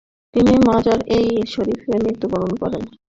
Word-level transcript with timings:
তিনি 0.33 0.53
মাজার-ই-শরিফে 0.67 1.93
মৃত্যুবরণ 2.03 2.51
করেন। 2.61 2.83